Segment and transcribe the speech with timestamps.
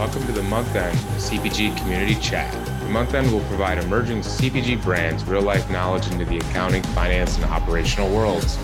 [0.00, 2.50] Welcome to the Month End CPG Community Chat.
[2.80, 7.36] The Month End will provide emerging CPG brands real life knowledge into the accounting, finance,
[7.36, 8.56] and operational worlds.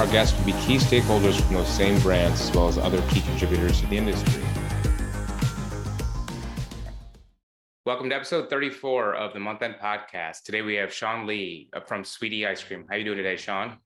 [0.00, 3.20] Our guests will be key stakeholders from those same brands as well as other key
[3.20, 4.42] contributors to the industry.
[7.84, 10.42] Welcome to episode 34 of the Month End Podcast.
[10.42, 12.86] Today we have Sean Lee from Sweety Ice Cream.
[12.88, 13.78] How are you doing today, Sean?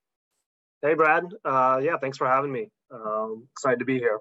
[0.81, 1.25] Hey, Brad.
[1.45, 2.71] Uh, yeah, thanks for having me.
[2.91, 4.21] Um, excited to be here.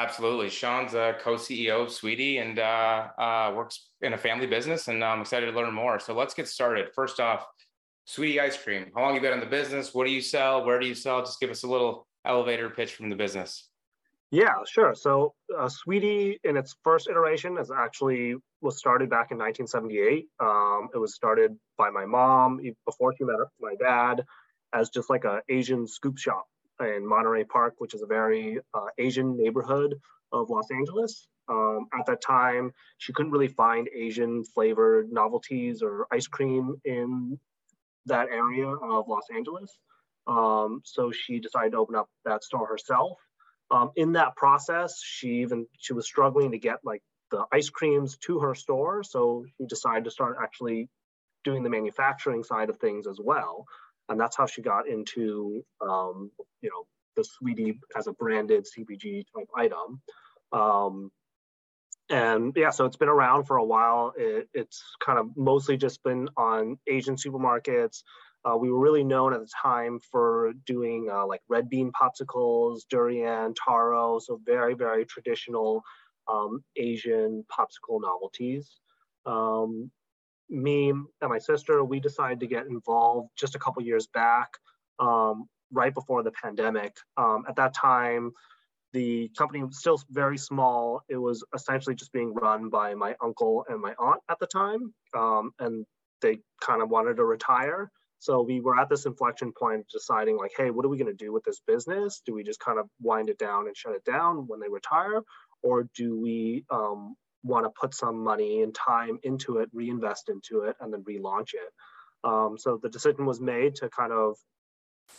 [0.00, 0.48] Absolutely.
[0.48, 5.20] Sean's a co-CEO of Sweety and uh, uh, works in a family business, and I'm
[5.20, 6.00] excited to learn more.
[6.00, 6.88] So let's get started.
[6.94, 7.44] First off,
[8.06, 8.86] Sweety Ice Cream.
[8.94, 9.92] How long you been in the business?
[9.92, 10.64] What do you sell?
[10.64, 11.20] Where do you sell?
[11.20, 13.68] Just give us a little elevator pitch from the business.
[14.30, 14.94] Yeah, sure.
[14.94, 20.28] So uh, Sweety, in its first iteration, is actually was started back in 1978.
[20.40, 24.24] Um, it was started by my mom before she met my dad
[24.72, 26.46] as just like a Asian scoop shop
[26.80, 29.94] in Monterey Park, which is a very uh, Asian neighborhood
[30.32, 31.26] of Los Angeles.
[31.48, 37.38] Um, at that time, she couldn't really find Asian flavored novelties or ice cream in
[38.06, 39.70] that area of Los Angeles.
[40.26, 43.18] Um, so she decided to open up that store herself.
[43.70, 48.16] Um, in that process, she even she was struggling to get like the ice creams
[48.18, 49.02] to her store.
[49.02, 50.88] So she decided to start actually
[51.44, 53.66] doing the manufacturing side of things as well
[54.10, 56.30] and that's how she got into um,
[56.60, 60.02] you know the sweety as a branded cpg type item.
[60.52, 61.10] Um,
[62.10, 64.12] and yeah so it's been around for a while.
[64.16, 68.02] It, it's kind of mostly just been on asian supermarkets.
[68.44, 72.80] Uh, we were really known at the time for doing uh, like red bean popsicles
[72.88, 75.82] durian taro so very very traditional
[76.28, 78.80] um, asian popsicle novelties.
[79.26, 79.90] Um,
[80.50, 84.48] me and my sister, we decided to get involved just a couple years back,
[84.98, 86.96] um, right before the pandemic.
[87.16, 88.32] Um, at that time,
[88.92, 91.02] the company was still very small.
[91.08, 94.92] It was essentially just being run by my uncle and my aunt at the time,
[95.16, 95.86] um, and
[96.20, 97.90] they kind of wanted to retire.
[98.18, 101.24] So we were at this inflection point deciding like, hey, what are we going to
[101.24, 102.20] do with this business?
[102.26, 105.22] Do we just kind of wind it down and shut it down when they retire?
[105.62, 110.62] Or do we um, want to put some money and time into it, reinvest into
[110.62, 111.72] it, and then relaunch it.
[112.22, 114.36] Um, so the decision was made to kind of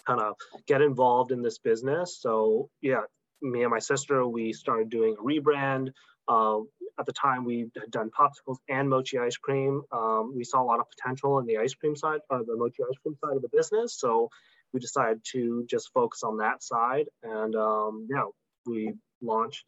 [0.06, 0.36] kind of
[0.68, 2.18] get involved in this business.
[2.22, 3.02] So yeah,
[3.42, 5.92] me and my sister, we started doing a rebrand.
[6.28, 6.60] Uh,
[7.00, 9.82] at the time, we had done popsicles and mochi ice cream.
[9.92, 12.84] Um, we saw a lot of potential in the ice cream side, or the mochi
[12.84, 13.98] ice cream side of the business.
[13.98, 14.30] So
[14.74, 17.08] we decided to just focus on that side.
[17.24, 18.26] And um, yeah,
[18.66, 19.66] we launched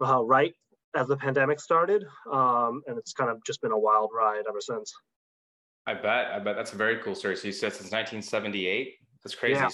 [0.00, 0.54] uh, right
[0.94, 4.60] as the pandemic started, um, and it's kind of just been a wild ride ever
[4.60, 4.92] since.
[5.86, 6.32] I bet.
[6.32, 7.36] I bet that's a very cool story.
[7.36, 8.94] So you said since 1978.
[9.22, 9.60] That's crazy.
[9.60, 9.68] Yeah.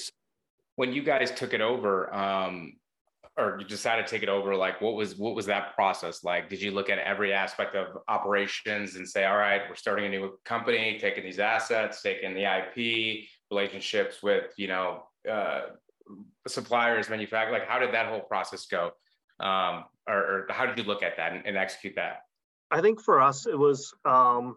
[0.77, 2.75] When you guys took it over, um,
[3.39, 6.49] or you decided to take it over, like what was what was that process like?
[6.49, 10.09] Did you look at every aspect of operations and say, all right, we're starting a
[10.09, 15.63] new company, taking these assets, taking the IP, relationships with you know uh,
[16.47, 17.61] suppliers, manufacturers?
[17.61, 18.93] Like, how did that whole process go?
[19.41, 22.23] Um, or, or, how did you look at that and, and, execute that?
[22.71, 24.57] I think for us, it was, um,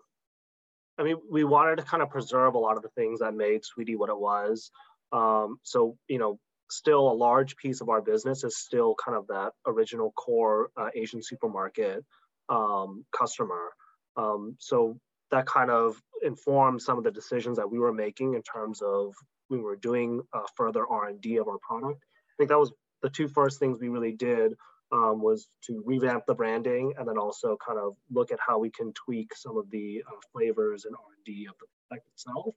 [0.97, 3.65] I mean, we wanted to kind of preserve a lot of the things that made
[3.65, 4.71] Sweety what it was.
[5.11, 6.39] Um, so, you know,
[6.71, 10.89] still a large piece of our business is still kind of that original core uh,
[10.95, 12.05] Asian supermarket
[12.47, 13.69] um, customer.
[14.15, 14.99] Um, so
[15.31, 19.13] that kind of informed some of the decisions that we were making in terms of
[19.49, 22.03] we were doing uh, further R&D of our product.
[22.03, 24.53] I think that was the two first things we really did
[24.91, 28.69] um, was to revamp the branding and then also kind of look at how we
[28.69, 32.55] can tweak some of the uh, flavors and R&D of the product itself.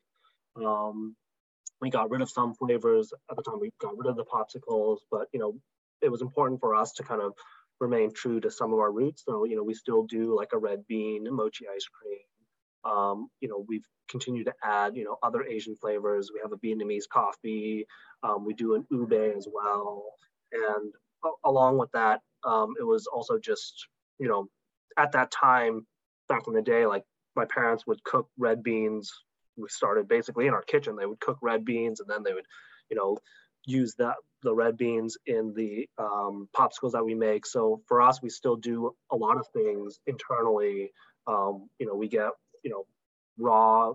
[0.56, 1.14] Um,
[1.80, 3.60] we got rid of some flavors at the time.
[3.60, 5.58] We got rid of the popsicles, but you know,
[6.00, 7.32] it was important for us to kind of
[7.80, 9.24] remain true to some of our roots.
[9.26, 12.18] So you know, we still do like a red bean mochi ice cream.
[12.84, 16.30] Um, you know, we've continued to add you know other Asian flavors.
[16.32, 17.86] We have a Vietnamese coffee.
[18.22, 20.04] Um, we do an ube as well.
[20.52, 20.92] And
[21.44, 23.86] along with that, um, it was also just,
[24.18, 24.48] you know,
[24.96, 25.86] at that time,
[26.28, 27.04] back in the day, like
[27.36, 29.12] my parents would cook red beans.
[29.56, 30.96] We started basically in our kitchen.
[30.96, 32.46] They would cook red beans and then they would,
[32.90, 33.18] you know,
[33.64, 37.46] use that the red beans in the um, popsicles that we make.
[37.46, 40.92] So for us, we still do a lot of things internally.
[41.26, 42.30] Um, you know, we get
[42.64, 42.86] you know
[43.38, 43.92] raw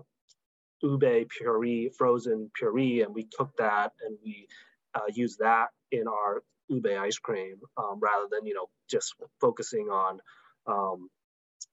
[0.82, 4.46] ube puree, frozen puree, and we cook that and we
[4.94, 9.88] uh, use that in our ube ice cream um, rather than you know just focusing
[9.88, 10.20] on
[10.66, 11.08] um,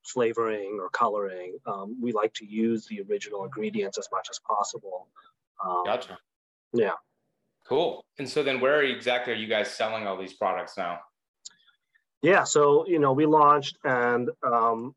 [0.06, 1.58] flavoring or coloring.
[1.66, 5.08] Um, we like to use the original ingredients as much as possible.
[5.64, 6.18] Um, gotcha.
[6.74, 6.92] Yeah.
[7.68, 8.06] Cool.
[8.20, 11.00] And so then, where exactly are you guys selling all these products now?
[12.22, 14.96] Yeah, so you know we launched and um,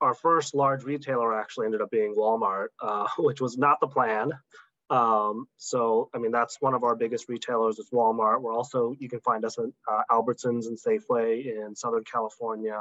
[0.00, 4.32] our first large retailer actually ended up being Walmart, uh, which was not the plan.
[4.92, 8.42] Um, so, I mean, that's one of our biggest retailers is Walmart.
[8.42, 12.78] We're also, you can find us at uh, Albertsons and Safeway in Southern California,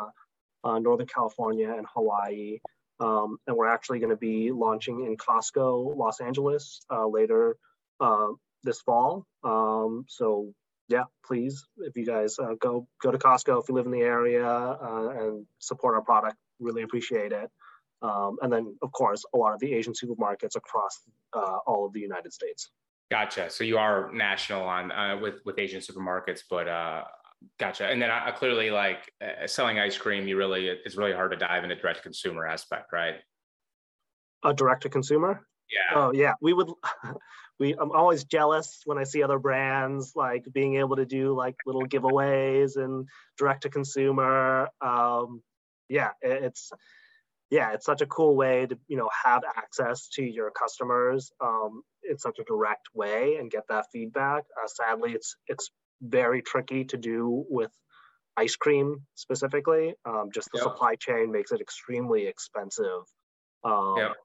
[0.66, 2.60] uh, Northern California, and Hawaii.
[3.00, 7.56] Um, and we're actually going to be launching in Costco, Los Angeles uh, later
[8.02, 8.28] uh,
[8.64, 9.26] this fall.
[9.46, 10.54] Um, so,
[10.90, 14.02] yeah, please, if you guys uh, go go to Costco if you live in the
[14.02, 17.50] area uh, and support our product, really appreciate it.
[18.02, 21.02] Um, and then, of course, a lot of the Asian supermarkets across
[21.34, 22.72] uh, all of the United States.
[23.12, 23.50] Gotcha.
[23.50, 27.04] So you are national on uh, with with Asian supermarkets, but uh,
[27.60, 27.88] gotcha.
[27.88, 31.38] And then I, clearly, like uh, selling ice cream, you really it's really hard to
[31.38, 33.16] dive into direct to consumer aspect, right?
[34.44, 35.46] A direct to consumer.
[35.70, 36.00] Yeah.
[36.00, 36.70] Oh yeah, we would.
[37.60, 41.54] We, I'm always jealous when I see other brands like being able to do like
[41.68, 43.08] little giveaways and
[43.38, 44.68] direct to consumer.
[44.82, 45.44] Um,
[45.88, 46.72] yeah, it's
[47.52, 51.84] yeah, it's such a cool way to you know have access to your customers um,
[52.10, 54.46] in such a direct way and get that feedback.
[54.58, 55.70] Uh, sadly, it's it's
[56.02, 57.70] very tricky to do with
[58.38, 59.94] ice cream specifically.
[60.06, 60.64] Um, just the yep.
[60.64, 63.04] supply chain makes it extremely expensive.
[63.66, 64.16] Um, yep.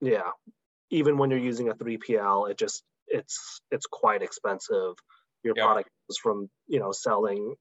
[0.00, 0.30] Yeah,
[0.90, 4.94] even when you're using a 3PL, it just it's it's quite expensive.
[5.44, 5.66] Your yep.
[5.66, 7.56] product is from you know selling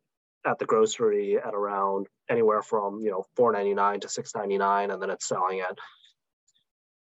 [0.48, 5.28] at the grocery at around anywhere from you know 4.99 to 6.99 and then it's
[5.28, 5.78] selling at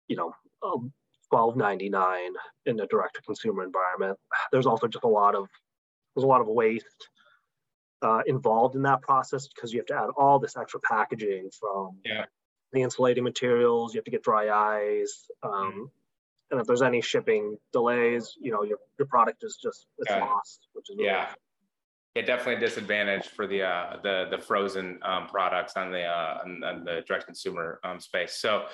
[0.08, 0.32] you know
[0.62, 0.92] um,
[1.32, 2.30] 12.99
[2.66, 4.18] in a direct to consumer environment
[4.50, 5.46] there's also just a lot of
[6.14, 7.08] there's a lot of waste
[8.00, 11.98] uh, involved in that process because you have to add all this extra packaging from
[12.04, 12.24] yeah.
[12.72, 15.82] the insulating materials you have to get dry ice um, mm-hmm.
[16.50, 20.24] and if there's any shipping delays you know your, your product is just it's yeah.
[20.24, 21.28] lost which is really yeah
[22.14, 26.38] yeah, definitely a disadvantage for the uh, the the frozen um, products on the uh,
[26.44, 28.34] on, the direct consumer um, space.
[28.40, 28.64] So,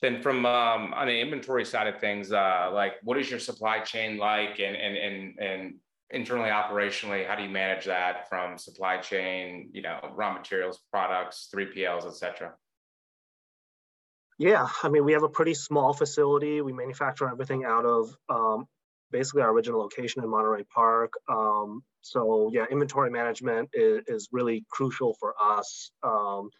[0.00, 3.80] then from um, on the inventory side of things, uh, like what is your supply
[3.80, 5.74] chain like, and and and and
[6.10, 11.48] internally operationally, how do you manage that from supply chain, you know, raw materials, products,
[11.50, 12.54] three PLs, etc.
[14.38, 16.60] Yeah, I mean, we have a pretty small facility.
[16.60, 18.68] We manufacture everything out of um,
[19.10, 21.12] basically our original location in Monterey Park.
[21.28, 25.90] Um, so yeah, inventory management is, is really crucial for us.
[26.02, 26.50] Um,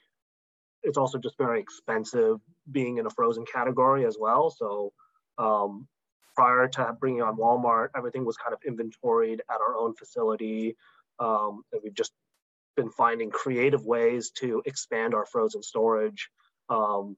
[0.83, 2.39] it's also just very expensive
[2.71, 4.51] being in a frozen category as well.
[4.51, 4.93] So
[5.39, 5.89] um,
[6.37, 10.77] prior to bringing on Walmart, everything was kind of inventoried at our own facility.
[11.19, 12.13] Um, and we've just
[12.77, 16.29] been finding creative ways to expand our frozen storage.
[16.69, 17.17] Um,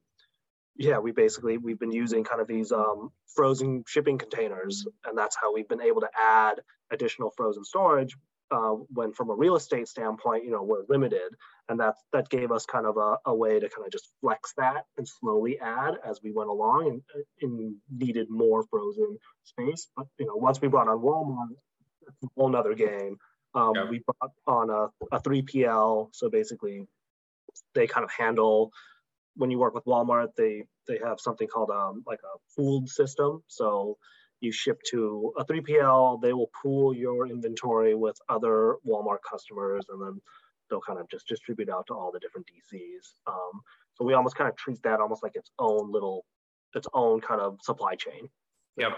[0.78, 5.36] yeah, we basically we've been using kind of these um, frozen shipping containers, and that's
[5.38, 6.60] how we've been able to add
[6.92, 8.16] additional frozen storage.
[8.50, 11.34] Uh, when from a real estate standpoint, you know, we're limited,
[11.68, 14.54] and that that gave us kind of a, a way to kind of just flex
[14.56, 19.88] that and slowly add as we went along, and, and needed more frozen space.
[19.96, 21.56] But you know, once we brought on Walmart,
[22.06, 23.18] it's a whole nother game.
[23.54, 23.90] Um, yeah.
[23.90, 26.86] We brought on a, a 3PL, so basically
[27.74, 28.70] they kind of handle
[29.38, 33.42] when you work with Walmart, they they have something called um, like a pooled system.
[33.46, 33.96] So
[34.40, 40.00] you ship to a 3PL, they will pool your inventory with other Walmart customers, and
[40.02, 40.20] then
[40.68, 43.14] they'll kind of just distribute out to all the different DCs.
[43.26, 43.60] Um,
[43.94, 46.24] so we almost kind of treat that almost like its own little,
[46.74, 48.28] its own kind of supply chain.
[48.76, 48.92] Yep.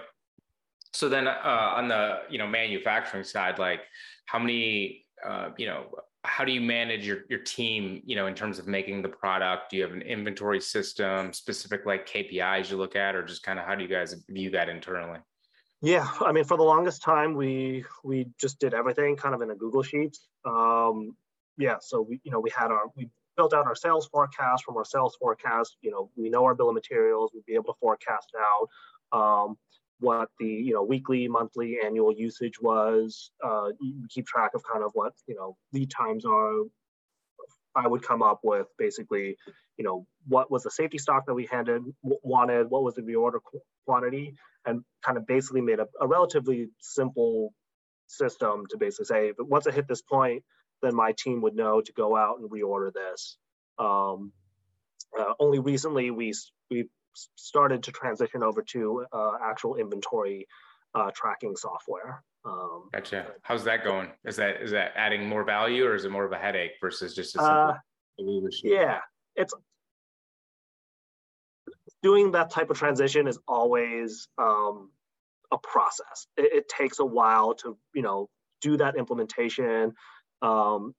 [0.93, 3.81] So then, uh, on the you know manufacturing side, like
[4.27, 5.87] how many uh, you know
[6.25, 9.71] how do you manage your, your team you know in terms of making the product?
[9.71, 13.59] Do you have an inventory system specific like kpis you look at or just kind
[13.59, 15.19] of how do you guys view that internally?
[15.83, 19.51] Yeah i mean for the longest time we we just did everything kind of in
[19.51, 20.29] a google sheets.
[20.45, 21.17] Um,
[21.57, 24.65] yeah so we you know we had our we built out our sales forecast.
[24.65, 27.31] From our sales forecast you know we know our bill of materials.
[27.35, 28.69] We'd be able to forecast out.
[29.19, 29.57] Um,
[30.01, 33.31] what the you know weekly, monthly, annual usage was.
[33.45, 36.63] Uh, you keep track of kind of what you know lead times are.
[37.75, 39.37] I would come up with basically,
[39.77, 43.39] you know, what was the safety stock that we handed wanted, what was the reorder
[43.87, 44.35] quantity,
[44.67, 47.55] and kind of basically made a, a relatively simple
[48.09, 50.43] system to basically say, but once it hit this point,
[50.83, 53.37] then my team would know to go out and reorder this.
[53.79, 54.33] Um,
[55.19, 56.33] uh, only recently we
[56.71, 60.47] we started to transition over to uh, actual inventory
[60.95, 62.23] uh, tracking software.
[62.45, 63.27] Um, gotcha.
[63.43, 64.09] How's that going?
[64.25, 67.15] Is that is that adding more value, or is it more of a headache versus
[67.15, 67.77] just a uh,
[68.19, 68.47] simple?
[68.47, 68.99] Uh, yeah,
[69.37, 69.55] it's
[72.03, 74.91] doing that type of transition is always um,
[75.53, 76.27] a process.
[76.37, 78.29] It, it, takes a while to you know
[78.63, 79.93] do that implementation.
[80.43, 80.95] Um,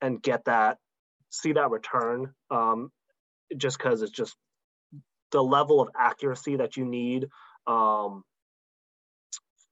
[0.00, 0.78] and get that
[1.30, 2.90] see that return um,
[3.56, 4.36] just because it's just
[5.32, 7.28] the level of accuracy that you need
[7.66, 8.24] um,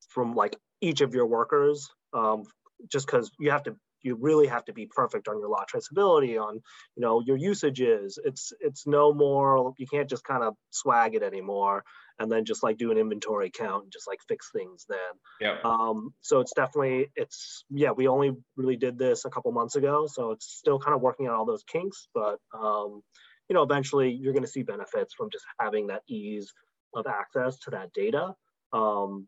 [0.09, 2.45] from like each of your workers um,
[2.91, 6.41] just because you have to you really have to be perfect on your lot traceability
[6.41, 6.55] on
[6.95, 8.19] you know your usages.
[8.25, 11.85] It's it's no more you can't just kind of swag it anymore
[12.19, 14.99] and then just like do an inventory count and just like fix things then.
[15.41, 15.59] Yeah.
[15.65, 20.07] Um so it's definitely it's yeah we only really did this a couple months ago
[20.07, 23.03] so it's still kind of working on all those kinks but um
[23.49, 26.53] you know eventually you're going to see benefits from just having that ease
[26.95, 28.35] of access to that data
[28.73, 29.27] um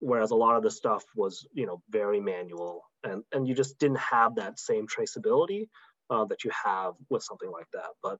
[0.00, 3.78] whereas a lot of the stuff was you know very manual and and you just
[3.78, 5.68] didn't have that same traceability
[6.10, 8.18] uh, that you have with something like that but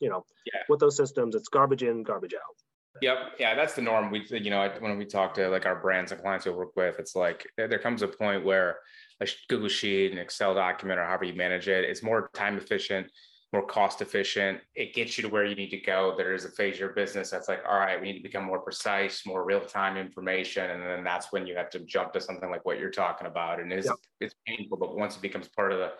[0.00, 0.60] you know yeah.
[0.68, 2.56] with those systems it's garbage in garbage out
[3.00, 3.16] Yep.
[3.38, 4.10] Yeah, that's the norm.
[4.10, 6.98] We, you know, when we talk to like our brands and clients we work with,
[6.98, 8.76] it's like there comes a point where
[9.20, 13.10] a Google Sheet, an Excel document, or however you manage it, it's more time efficient
[13.52, 14.60] more cost efficient.
[14.74, 16.14] It gets you to where you need to go.
[16.16, 18.44] There is a phase of your business that's like, all right, we need to become
[18.44, 22.20] more precise, more real time information, and then that's when you have to jump to
[22.20, 23.60] something like what you're talking about.
[23.60, 23.90] And it's
[24.20, 25.92] it's painful, but once it becomes part of the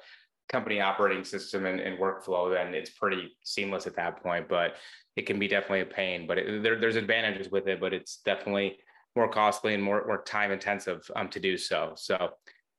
[0.49, 4.49] company operating system and, and, workflow, then it's pretty seamless at that point.
[4.49, 4.75] But
[5.17, 6.27] it can be definitely a pain.
[6.27, 8.79] But it, there, there's advantages with it, but it's definitely
[9.15, 11.93] more costly and more more time intensive um, to do so.
[11.97, 12.31] So.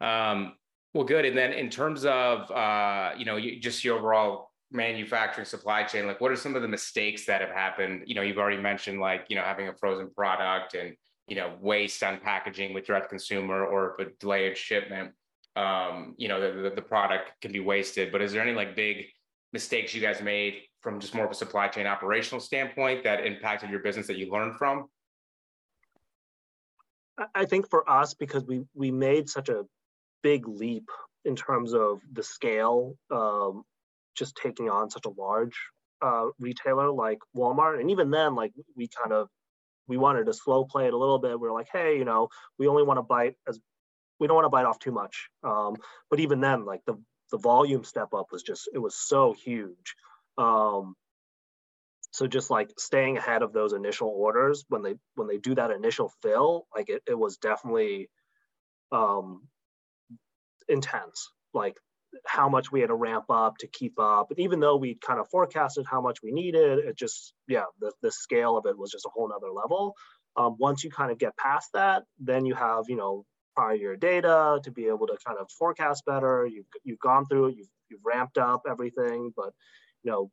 [0.01, 0.55] Um,
[0.95, 1.25] well, good.
[1.25, 6.07] And then in terms of uh, you know, you, just your overall manufacturing supply chain
[6.07, 8.03] like what are some of the mistakes that have happened?
[8.05, 10.95] You know you've already mentioned like you know having a frozen product and
[11.27, 15.11] you know waste on packaging with direct consumer or a delayed shipment.
[15.55, 18.75] Um you know the, the, the product can be wasted but is there any like
[18.75, 19.05] big
[19.53, 23.69] mistakes you guys made from just more of a supply chain operational standpoint that impacted
[23.69, 24.89] your business that you learned from?
[27.35, 29.63] I think for us because we we made such a
[30.23, 30.89] big leap
[31.25, 33.63] in terms of the scale um,
[34.15, 35.57] just taking on such a large
[36.01, 37.79] uh, retailer like Walmart.
[37.79, 39.27] And even then, like we kind of
[39.87, 41.39] we wanted to slow play it a little bit.
[41.39, 43.59] We are like, hey, you know, we only want to bite as
[44.19, 45.29] we don't want to bite off too much.
[45.43, 45.75] Um,
[46.09, 46.97] but even then, like the
[47.31, 49.95] the volume step up was just it was so huge.
[50.37, 50.95] Um,
[52.11, 55.71] so just like staying ahead of those initial orders when they when they do that
[55.71, 58.09] initial fill, like it, it was definitely
[58.91, 59.47] um,
[60.69, 61.31] intense.
[61.53, 61.75] Like
[62.25, 64.31] how much we had to ramp up to keep up.
[64.37, 68.11] Even though we kind of forecasted how much we needed, it just, yeah, the, the
[68.11, 69.95] scale of it was just a whole nother level.
[70.35, 73.95] Um, once you kind of get past that, then you have, you know, prior year
[73.95, 76.47] data to be able to kind of forecast better.
[76.47, 79.53] You've, you've gone through it, you've, you've ramped up everything, but,
[80.03, 80.31] you know,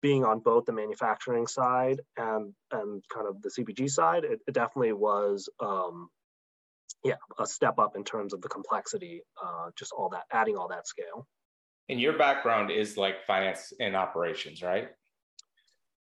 [0.00, 4.54] being on both the manufacturing side and, and kind of the CPG side, it, it
[4.54, 6.08] definitely was, um,
[7.04, 10.68] yeah, a step up in terms of the complexity, uh, just all that, adding all
[10.68, 11.26] that scale.
[11.88, 14.88] And your background is like finance and operations, right?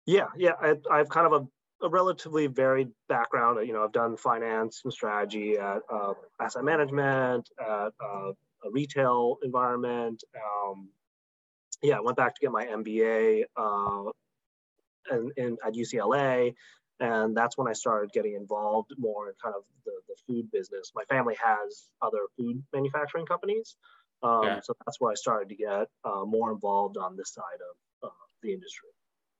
[0.05, 0.53] Yeah, yeah.
[0.61, 3.65] I, I have kind of a, a, relatively varied background.
[3.65, 8.31] You know, I've done finance and strategy at uh, asset management, at uh,
[8.65, 10.23] a retail environment.
[10.35, 10.89] Um,
[11.81, 14.11] yeah, I went back to get my MBA uh,
[15.11, 16.53] and, and at UCLA
[16.99, 20.91] and that's when I started getting involved more in kind of the, the food business.
[20.95, 23.75] My family has other food manufacturing companies,
[24.23, 24.59] um, yeah.
[24.61, 27.61] so that's where I started to get uh, more involved on this side
[28.03, 28.89] of uh, the industry.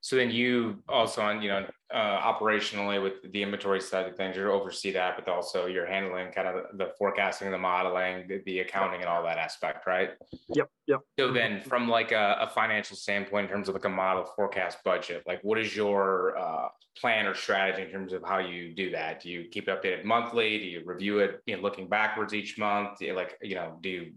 [0.02, 4.36] So then you also on, you know, uh, operationally with the inventory side of things,
[4.36, 8.60] you oversee that, but also you're handling kind of the forecasting, the modeling, the, the
[8.60, 10.12] accounting and all that aspect, right?
[10.50, 10.70] Yep.
[10.88, 11.02] Yep.
[11.18, 14.84] So then from like a, a, financial standpoint, in terms of like a model forecast
[14.84, 16.68] budget, like what is your uh,
[17.00, 19.22] plan or strategy in terms of how you do that?
[19.22, 20.58] Do you keep it updated monthly?
[20.60, 23.02] Do you review it, you know, looking backwards each month?
[23.02, 24.12] You, like, you know, do you,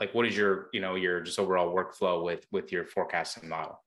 [0.00, 3.80] like, what is your, you know, your just overall workflow with, with your forecasting model?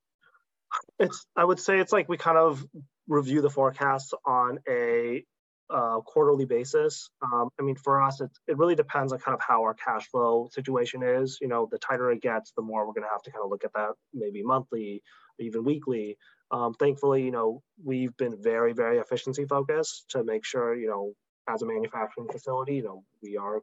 [0.99, 2.65] It's I would say it's like we kind of
[3.07, 5.23] review the forecasts on a
[5.69, 7.09] uh, quarterly basis.
[7.21, 10.07] Um, I mean, for us, it, it really depends on kind of how our cash
[10.07, 11.37] flow situation is.
[11.41, 13.49] You know, the tighter it gets, the more we're going to have to kind of
[13.49, 15.01] look at that maybe monthly,
[15.39, 16.17] even weekly.
[16.51, 21.13] Um, thankfully, you know, we've been very, very efficiency focused to make sure, you know,
[21.47, 23.61] as a manufacturing facility, you know, we are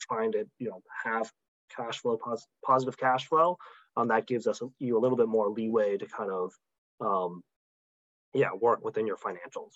[0.00, 1.30] trying to, you know, have
[1.76, 3.56] cash flow, pos- positive cash flow
[4.00, 6.52] um, that gives us you a little bit more leeway to kind of
[7.00, 7.42] um,
[8.34, 9.74] yeah work within your financials.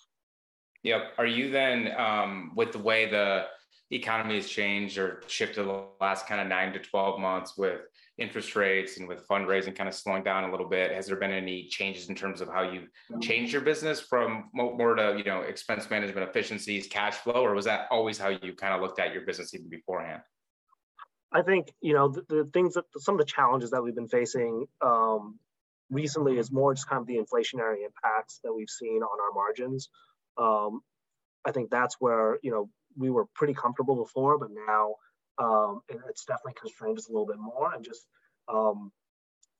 [0.83, 1.13] Yep.
[1.17, 3.45] Are you then um, with the way the
[3.91, 7.81] economy has changed or shifted the last kind of nine to 12 months with
[8.17, 11.31] interest rates and with fundraising kind of slowing down a little bit has there been
[11.31, 12.87] any changes in terms of how you
[13.21, 17.65] changed your business from more to you know expense management efficiencies cash flow or was
[17.65, 20.21] that always how you kind of looked at your business even beforehand
[21.35, 24.07] I think you know the, the, things that some of the challenges that we've been
[24.07, 25.37] facing um,
[25.89, 29.89] recently is more just kind of the inflationary impacts that we've seen on our margins.
[30.37, 30.79] Um,
[31.45, 34.95] I think that's where you know we were pretty comfortable before, but now
[35.37, 38.07] um, it's definitely constrained us a little bit more, and just
[38.47, 38.93] um,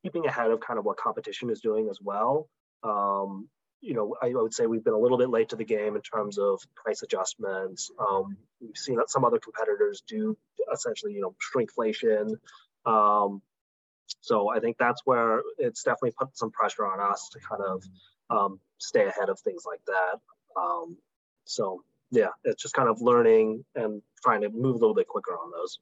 [0.02, 2.48] keeping ahead of kind of what competition is doing as well.
[2.84, 5.96] Um, you know, I, would say we've been a little bit late to the game
[5.96, 7.90] in terms of price adjustments.
[7.98, 10.36] Um, we've seen that some other competitors do
[10.72, 12.36] essentially, you know, shrinkflation.
[12.84, 13.42] Um,
[14.20, 17.82] so I think that's where it's definitely put some pressure on us to kind of
[18.30, 20.60] um, stay ahead of things like that.
[20.60, 20.96] Um,
[21.44, 25.32] so yeah, it's just kind of learning and trying to move a little bit quicker
[25.32, 25.80] on those.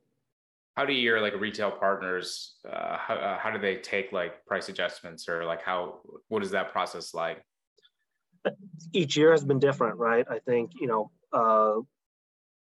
[0.76, 2.56] How do your like retail partners?
[2.68, 6.50] Uh, how uh, how do they take like price adjustments or like how what is
[6.50, 7.44] that process like?
[8.92, 10.26] Each year has been different, right?
[10.28, 11.80] I think you know, uh,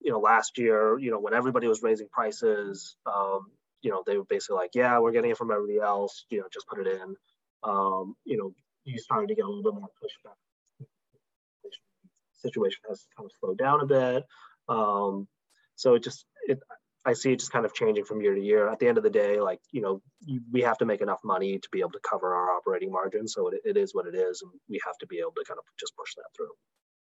[0.00, 3.46] you know, last year, you know, when everybody was raising prices, um,
[3.82, 6.46] you know, they were basically like, yeah, we're getting it from everybody else, you know,
[6.52, 7.14] just put it in.
[7.62, 8.52] Um, you know,
[8.84, 10.36] you started to get a little bit more pushback
[12.40, 14.24] situation has kind of slowed down a bit.
[14.68, 15.28] Um,
[15.76, 16.58] so it just, it,
[17.06, 18.68] I see it just kind of changing from year to year.
[18.68, 20.02] At the end of the day, like, you know,
[20.52, 23.26] we have to make enough money to be able to cover our operating margin.
[23.26, 24.42] So it, it is what it is.
[24.42, 26.50] And we have to be able to kind of just push that through.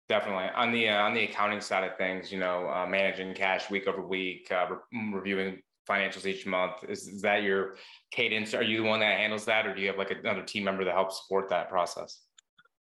[0.07, 3.69] Definitely on the uh, on the accounting side of things, you know, uh, managing cash
[3.69, 6.83] week over week, uh, re- reviewing financials each month.
[6.87, 7.75] Is, is, that your
[8.11, 8.55] cadence?
[8.55, 10.83] Are you the one that handles that, or do you have like another team member
[10.83, 12.21] that helps support that process?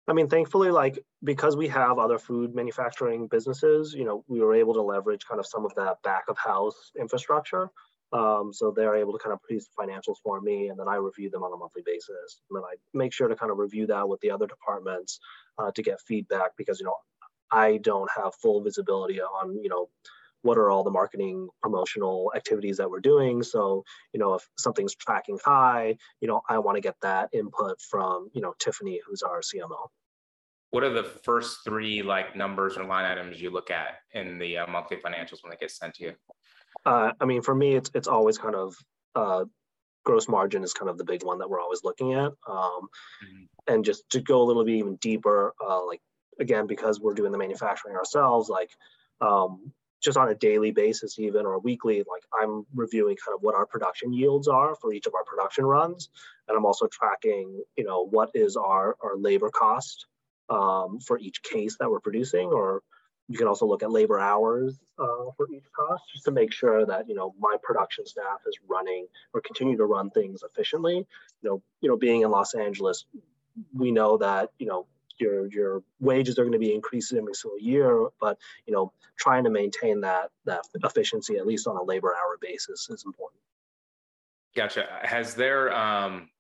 [0.08, 4.54] I mean, thankfully, like because we have other food manufacturing businesses, you know, we were
[4.54, 7.70] able to leverage kind of some of that back of house infrastructure.
[8.12, 11.28] Um, so they're able to kind of produce financials for me, and then I review
[11.28, 12.40] them on a monthly basis.
[12.48, 15.18] And then I make sure to kind of review that with the other departments
[15.58, 16.96] uh, to get feedback because you know
[17.50, 19.88] I don't have full visibility on you know
[20.42, 23.42] what are all the marketing promotional activities that we're doing.
[23.42, 27.80] So you know if something's tracking high you know i want to get that input
[27.80, 29.88] from you know tiffany who's our cmo
[30.70, 34.58] what are the first three like numbers or line items you look at in the
[34.58, 36.12] uh, monthly financials when they get sent to you?
[36.84, 38.75] Uh, i mean for me it's it's always kind of
[39.14, 39.44] uh,
[40.04, 42.26] gross margin is kind of the big one that we're always looking at.
[42.26, 42.88] Um,
[43.26, 43.44] mm-hmm.
[43.66, 46.00] and just to go a little bit even deeper uh, like
[46.38, 48.70] again because we're doing the manufacturing ourselves like
[49.20, 49.72] um,
[50.02, 53.67] just on a daily basis even or weekly like i'm reviewing kind of what our
[53.67, 56.09] production yields are for each of our production runs.
[56.49, 60.06] And i'm also tracking you know what is our our labor cost
[60.49, 62.82] um, for each case that we're producing or
[63.28, 66.87] you can also look at labor hours uh, for each cost just to make sure
[66.87, 71.06] that you know my production staff is running or continue to run things efficiently.
[71.43, 73.06] You know you know being in los angeles
[73.75, 74.87] we know that you know
[75.18, 79.44] your your wages are going to be increasing every single year, but you know, trying
[79.44, 83.40] to maintain that that efficiency at least on a labor hour basis is important.
[84.54, 84.86] Gotcha.
[85.02, 86.30] Has there um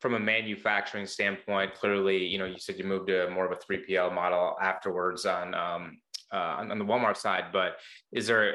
[0.00, 3.56] from a manufacturing standpoint, clearly, you know, you said you moved to more of a
[3.56, 5.98] 3PL model afterwards on um,
[6.32, 7.76] uh, on, on the Walmart side, but
[8.10, 8.54] is there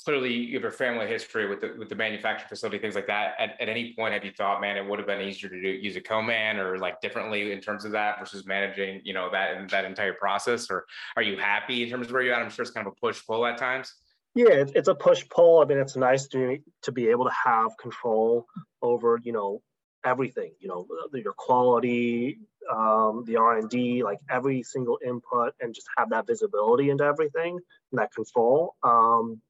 [0.00, 3.34] clearly you have a family history with the with the manufacturing facility, things like that.
[3.38, 5.68] At, at any point, have you thought, man, it would have been easier to do
[5.68, 9.68] use a co-man or like differently in terms of that versus managing, you know, that
[9.70, 10.70] that entire process?
[10.70, 10.86] Or
[11.16, 12.42] are you happy in terms of where you're at?
[12.42, 13.94] I'm sure it's kind of a push pull at times.
[14.34, 15.60] Yeah, it's, a push pull.
[15.60, 18.46] I mean, it's nice to to be able to have control
[18.80, 19.60] over, you know,
[20.04, 20.52] everything.
[20.60, 22.38] You know, your quality,
[22.72, 27.04] um, the R and D, like every single input, and just have that visibility into
[27.04, 27.58] everything
[27.90, 28.76] and that control.
[28.84, 29.40] Um,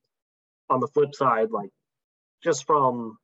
[0.71, 1.71] on the flip side, like
[2.43, 3.19] just from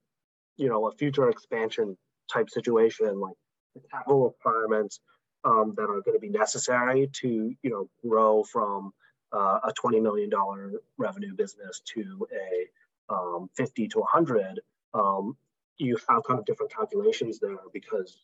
[0.57, 1.97] you know a future expansion
[2.33, 3.37] type situation, like
[3.75, 5.01] the capital requirements
[5.45, 8.93] um, that are going to be necessary to you know grow from
[9.33, 14.61] uh, a twenty million dollar revenue business to a um, fifty to hundred.
[14.93, 15.37] Um,
[15.79, 18.19] you have kind of different calculations there because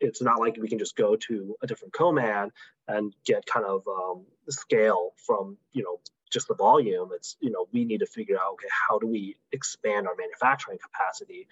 [0.00, 2.50] it's not like we can just go to a different co-man
[2.88, 6.00] and get kind of um, scale from you know
[6.34, 7.10] just the volume.
[7.14, 10.78] It's, you know, we need to figure out, okay, how do we expand our manufacturing
[10.82, 11.46] capacity?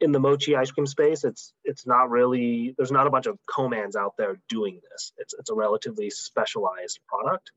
[0.00, 3.38] In the mochi ice cream space, it's it's not really there's not a bunch of
[3.46, 5.12] co-mans out there doing this.
[5.18, 7.52] It's it's a relatively specialized product,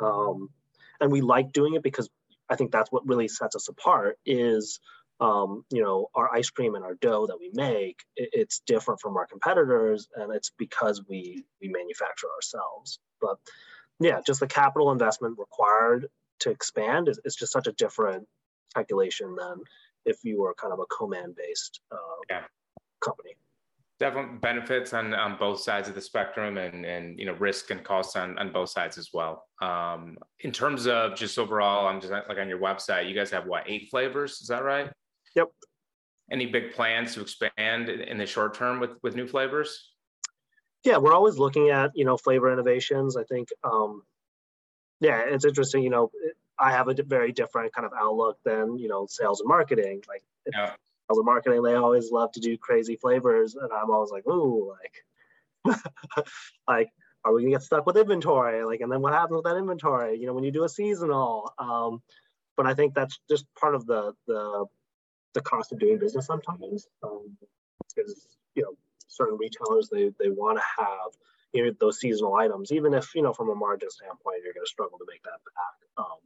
[0.00, 0.50] um,
[1.00, 2.10] and we like doing it because
[2.50, 4.18] I think that's what really sets us apart.
[4.26, 4.80] Is
[5.20, 9.00] um, you know our ice cream and our dough that we make it, it's different
[9.00, 12.98] from our competitors, and it's because we we manufacture ourselves.
[13.20, 13.38] But
[14.00, 16.08] yeah, just the capital investment required
[16.40, 18.26] to expand is, is just such a different
[18.74, 19.58] calculation than
[20.04, 21.96] if you were kind of a co-man based uh,
[22.30, 22.42] yeah.
[23.04, 23.32] company.
[23.98, 27.82] definitely benefits on, on both sides of the spectrum and and you know risk and
[27.82, 29.44] costs on, on both sides as well.
[29.60, 33.46] Um, in terms of just overall i'm just like on your website you guys have
[33.46, 34.40] what eight flavors?
[34.40, 34.90] Is that right?
[35.34, 35.48] Yep.
[36.30, 39.92] Any big plans to expand in the short term with with new flavors
[40.88, 44.02] yeah we're always looking at you know flavor innovations i think um,
[45.00, 46.10] yeah it's interesting you know
[46.58, 50.22] i have a very different kind of outlook than you know sales and marketing like
[50.52, 50.72] yeah
[51.08, 54.72] sales and marketing, they always love to do crazy flavors, and I'm always like, ooh,
[55.64, 55.84] like,
[56.68, 56.90] like,
[57.24, 58.64] are we gonna get stuck with inventory?
[58.64, 60.18] Like, and then what happens with that inventory?
[60.18, 61.52] You know, when you do a seasonal.
[61.58, 62.02] Um,
[62.56, 64.66] but I think that's just part of the the
[65.34, 67.36] the cost of doing business sometimes, um,
[67.94, 68.74] because you know
[69.08, 71.12] certain retailers they they want to have
[71.52, 74.64] you know those seasonal items, even if you know from a margin standpoint you're going
[74.64, 76.04] to struggle to make that back.
[76.04, 76.18] Um,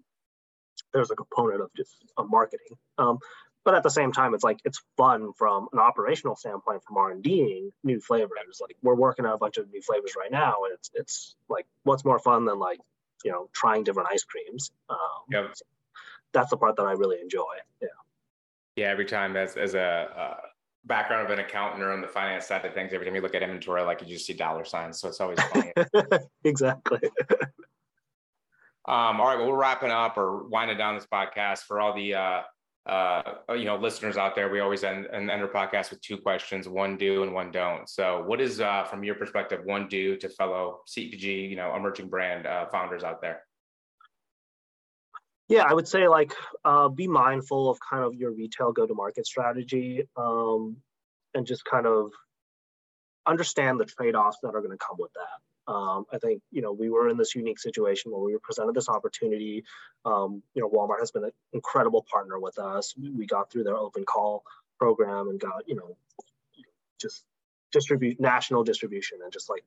[0.92, 2.76] there's a component of just a marketing.
[2.98, 3.18] Um,
[3.64, 7.70] but at the same time it's like it's fun from an operational standpoint from r&ding
[7.84, 10.90] new flavors like we're working on a bunch of new flavors right now and it's
[10.94, 12.80] it's like what's more fun than like
[13.24, 14.96] you know trying different ice creams um,
[15.30, 15.50] yep.
[15.54, 15.64] So
[16.32, 17.88] that's the part that i really enjoy yeah
[18.76, 20.36] yeah every time as, as a uh,
[20.84, 23.34] background of an accountant or on the finance side of things every time you look
[23.34, 25.72] at inventory like you just see dollar signs so it's always funny
[26.44, 26.98] exactly
[28.88, 32.14] um, all right well we're wrapping up or winding down this podcast for all the
[32.14, 32.42] uh,
[32.86, 36.68] uh, you know, listeners out there, we always end, end our podcast with two questions,
[36.68, 37.88] one do and one don't.
[37.88, 42.08] So what is, uh, from your perspective, one do to fellow CPG, you know, emerging
[42.08, 43.44] brand uh, founders out there?
[45.52, 46.34] Yeah, I would say like
[46.64, 50.78] uh, be mindful of kind of your retail go-to-market strategy um,
[51.34, 52.12] and just kind of
[53.26, 55.72] understand the trade-offs that are going to come with that.
[55.72, 58.74] Um, I think you know we were in this unique situation where we were presented
[58.74, 59.62] this opportunity.
[60.06, 62.94] Um, you know, Walmart has been an incredible partner with us.
[62.98, 64.44] We got through their open call
[64.78, 65.96] program and got you know
[66.98, 67.24] just
[67.72, 69.64] distribute national distribution and just like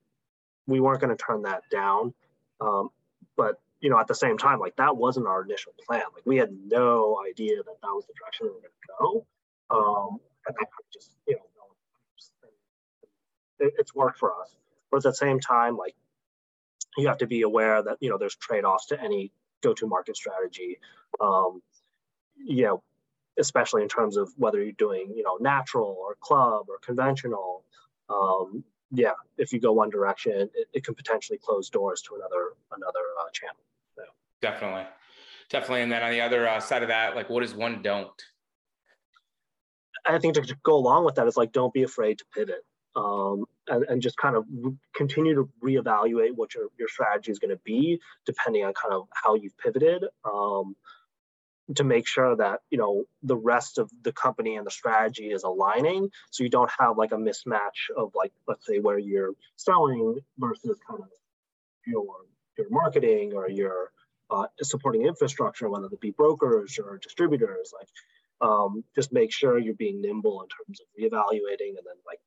[0.66, 2.14] we weren't going to turn that down.
[2.60, 2.90] Um,
[3.38, 6.02] but you know, at the same time, like that wasn't our initial plan.
[6.12, 9.26] Like we had no idea that that was the direction we were going to go.
[9.70, 11.44] Um, and that just you know,
[13.60, 14.56] it, it's worked for us.
[14.90, 15.94] But at the same time, like
[16.98, 20.80] you have to be aware that you know there's trade-offs to any go-to-market strategy.
[21.22, 21.62] Um,
[22.44, 22.82] you know,
[23.38, 27.64] especially in terms of whether you're doing you know natural or club or conventional.
[28.10, 32.54] Um, yeah, if you go one direction, it, it, can potentially close doors to another
[32.72, 33.62] another uh, channel.
[34.42, 34.86] Definitely,
[35.50, 35.82] definitely.
[35.82, 38.10] And then on the other uh, side of that, like, what is one don't?
[40.06, 42.64] I think to go along with that is like, don't be afraid to pivot
[42.96, 44.46] um, and, and, just kind of
[44.96, 49.08] continue to reevaluate what your, your strategy is going to be depending on kind of
[49.12, 50.76] how you've pivoted um,
[51.76, 55.44] to make sure that you know the rest of the company and the strategy is
[55.44, 60.20] aligning so you don't have like a mismatch of like let's say where you're selling
[60.38, 61.10] versus kind of
[61.88, 62.06] your
[62.58, 63.92] your marketing or your
[64.30, 67.88] uh, supporting infrastructure whether it be brokers or distributors like
[68.42, 72.20] um, just make sure you're being nimble in terms of reevaluating and then like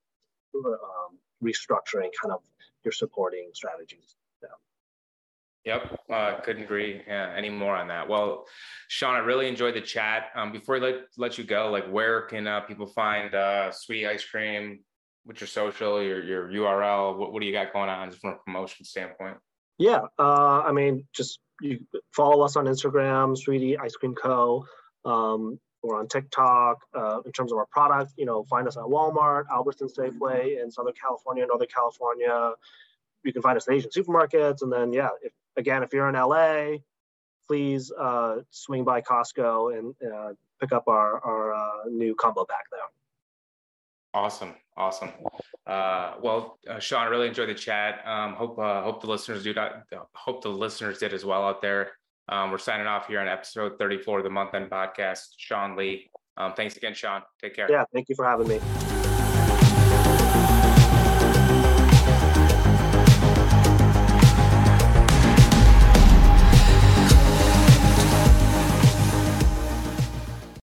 [0.55, 2.41] um, restructuring kind of
[2.85, 4.17] your supporting strategies.
[4.43, 4.49] Yeah.
[5.65, 8.09] Yep, uh, couldn't agree yeah, any more on that.
[8.09, 8.47] Well,
[8.89, 10.31] Sean, I really enjoyed the chat.
[10.35, 14.07] Um, before I let let you go, like where can uh, people find uh, Sweety
[14.07, 14.81] Ice Cream?
[15.25, 17.19] What's your social, your your URL?
[17.19, 19.37] What, what do you got going on just from a promotion standpoint?
[19.77, 21.81] Yeah, uh, I mean, just you
[22.13, 24.67] follow us on Instagram, Sweety Ice Cream Co.
[25.05, 26.79] Um, we're on TikTok.
[26.95, 30.71] Uh, in terms of our product, you know, find us at Walmart, Albertson Safeway in
[30.71, 32.53] Southern California, Northern California.
[33.25, 34.63] You can find us in Asian supermarkets.
[34.63, 36.79] And then, yeah, if, again, if you're in LA,
[37.47, 42.65] please uh, swing by Costco and uh, pick up our, our uh, new combo pack
[42.71, 42.81] there.
[44.19, 45.11] Awesome, awesome.
[45.65, 48.05] Uh, well, uh, Sean, I really enjoyed the chat.
[48.05, 49.85] Um, hope uh, hope the listeners do that.
[50.13, 51.93] Hope the listeners did as well out there.
[52.29, 55.27] Um, we're signing off here on episode 34 of the Month End Podcast.
[55.37, 56.11] Sean Lee.
[56.37, 57.23] Um, thanks again, Sean.
[57.41, 57.69] Take care.
[57.71, 58.88] Yeah, thank you for having me.